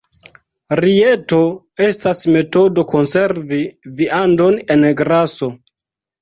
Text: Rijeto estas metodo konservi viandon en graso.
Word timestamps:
Rijeto 0.77 1.41
estas 1.87 2.21
metodo 2.37 2.85
konservi 2.95 3.61
viandon 4.01 4.59
en 4.77 4.89
graso. 5.05 5.53